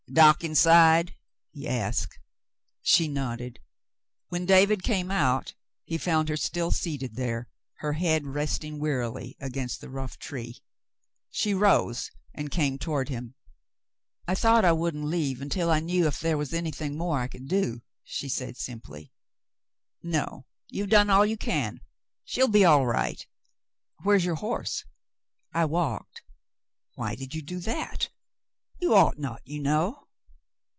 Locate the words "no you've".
20.03-20.89